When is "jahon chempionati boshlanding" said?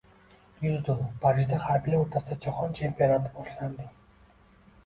2.47-3.93